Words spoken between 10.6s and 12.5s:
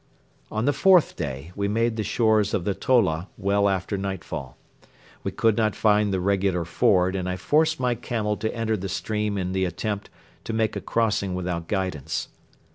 a crossing without guidance.